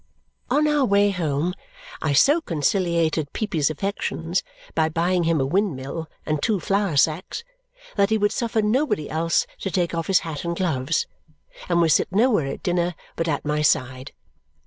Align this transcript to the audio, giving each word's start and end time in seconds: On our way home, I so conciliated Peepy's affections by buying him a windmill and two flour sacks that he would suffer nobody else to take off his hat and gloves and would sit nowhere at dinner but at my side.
On 0.49 0.67
our 0.67 0.83
way 0.83 1.11
home, 1.11 1.53
I 2.01 2.13
so 2.13 2.41
conciliated 2.41 3.33
Peepy's 3.33 3.69
affections 3.69 4.41
by 4.73 4.89
buying 4.89 5.25
him 5.25 5.39
a 5.39 5.45
windmill 5.45 6.09
and 6.25 6.41
two 6.41 6.59
flour 6.59 6.97
sacks 6.97 7.43
that 7.97 8.09
he 8.09 8.17
would 8.17 8.31
suffer 8.31 8.63
nobody 8.63 9.11
else 9.11 9.45
to 9.59 9.69
take 9.69 9.93
off 9.93 10.07
his 10.07 10.21
hat 10.21 10.43
and 10.43 10.55
gloves 10.55 11.05
and 11.69 11.81
would 11.81 11.91
sit 11.91 12.11
nowhere 12.11 12.47
at 12.47 12.63
dinner 12.63 12.95
but 13.15 13.27
at 13.27 13.45
my 13.45 13.61
side. 13.61 14.11